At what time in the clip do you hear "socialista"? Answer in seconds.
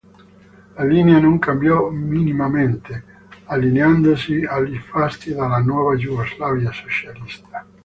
6.71-7.67